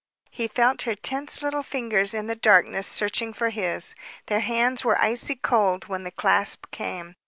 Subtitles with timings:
[0.31, 3.93] He felt her tense little fingers in the darkness searching for his.
[4.25, 7.13] Their hands were icy cold when the clasp came.